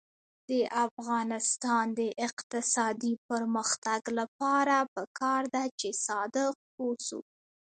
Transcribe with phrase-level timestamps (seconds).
[0.49, 0.51] د
[0.85, 7.19] افغانستان د اقتصادي پرمختګ لپاره پکار ده چې صادق اوسو.